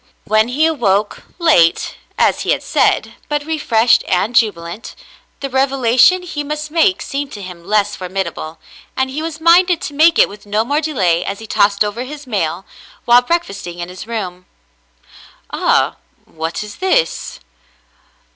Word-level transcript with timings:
When 0.25 0.47
he 0.47 0.65
awoke,— 0.65 1.21
late, 1.37 1.95
as 2.17 2.41
he 2.41 2.49
had 2.53 2.63
said, 2.63 3.13
but 3.29 3.45
refreshed 3.45 4.03
and 4.07 4.35
jubilant,— 4.35 4.95
the 5.41 5.47
revelation 5.51 6.23
he 6.23 6.43
must 6.43 6.71
make 6.71 7.03
seemed 7.03 7.31
to 7.33 7.41
him 7.43 7.63
less 7.63 7.95
formidable, 7.95 8.57
and 8.97 9.11
he 9.11 9.21
was 9.21 9.39
minded 9.39 9.79
to 9.81 9.93
make 9.93 10.17
it 10.17 10.27
with 10.27 10.47
no 10.47 10.65
more 10.65 10.81
delay 10.81 11.23
as 11.23 11.37
he 11.37 11.45
tossed 11.45 11.85
over 11.85 12.03
his 12.03 12.25
mail, 12.25 12.65
while 13.05 13.21
breakfasting 13.21 13.77
in 13.77 13.89
his 13.89 14.07
room. 14.07 14.47
"Ah, 15.51 15.97
what 16.25 16.63
is 16.63 16.77
this 16.77 17.39